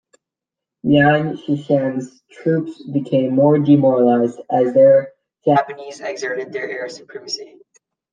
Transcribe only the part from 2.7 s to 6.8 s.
became more demoralised as the Japanese exerted their